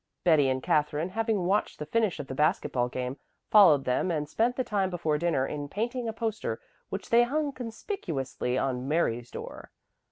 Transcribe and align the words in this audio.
Betty 0.23 0.49
and 0.49 0.63
Katherine, 0.63 1.09
having 1.09 1.45
watched 1.45 1.77
the 1.77 1.85
finish 1.85 2.19
of 2.19 2.25
the 2.25 2.33
basket 2.33 2.71
ball 2.71 2.89
game, 2.89 3.17
followed 3.51 3.85
them, 3.85 4.09
and 4.09 4.27
spent 4.27 4.55
the 4.55 4.63
time 4.63 4.89
before 4.89 5.19
dinner 5.19 5.45
in 5.45 5.69
painting 5.69 6.07
a 6.07 6.11
poster 6.11 6.59
which 6.89 7.11
they 7.11 7.21
hung 7.21 7.51
conspicuously 7.51 8.57
on 8.57 8.87
Mary's 8.87 9.29
door. 9.29 9.69